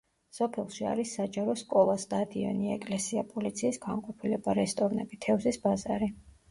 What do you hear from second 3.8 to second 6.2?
განყოფილება, რესტორნები, თევზის ბაზარი.